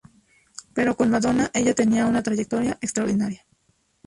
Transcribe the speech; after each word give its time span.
Pero 0.73 0.97
con 0.97 1.11
Madonna; 1.11 1.51
ella 1.53 1.75
tiene 1.75 2.03
una 2.03 2.23
trayectoria 2.23 2.75
extraordinaria. 2.81 3.45